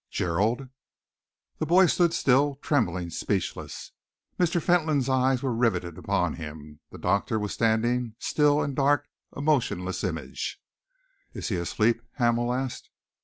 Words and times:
"Gerald!" 0.09 0.67
The 1.59 1.67
boy 1.67 1.85
stood 1.85 2.11
still, 2.15 2.55
trembling, 2.55 3.11
speechless. 3.11 3.91
Mr. 4.39 4.59
Fentolin's 4.59 5.07
eyes 5.07 5.43
were 5.43 5.53
riveted 5.53 5.95
upon 5.95 6.37
him. 6.37 6.79
The 6.89 6.97
doctor 6.97 7.37
was 7.37 7.53
standing, 7.53 8.15
still 8.17 8.63
and 8.63 8.75
dark, 8.75 9.07
a 9.31 9.43
motionless 9.43 10.03
image. 10.03 10.59
"Is 11.35 11.49
he 11.49 11.55
asleep?" 11.57 12.01
Hamel 12.13 12.51
asked. 12.51 12.89